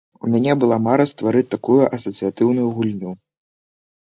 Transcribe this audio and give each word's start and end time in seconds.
У 0.27 0.29
мяне 0.35 0.53
была 0.61 0.77
мара 0.85 1.05
стварыць 1.11 1.49
такую 1.55 1.79
асацыятыўную 1.99 2.67
гульню. 2.79 3.11